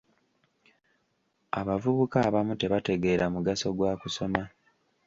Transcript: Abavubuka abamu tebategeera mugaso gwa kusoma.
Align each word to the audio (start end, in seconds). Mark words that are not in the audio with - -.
Abavubuka 1.59 2.17
abamu 2.27 2.53
tebategeera 2.61 3.25
mugaso 3.33 3.67
gwa 3.77 3.91
kusoma. 4.01 4.41